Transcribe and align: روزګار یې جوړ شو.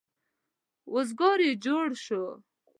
روزګار 0.91 1.39
یې 1.47 1.53
جوړ 1.65 1.87
شو. 2.05 2.23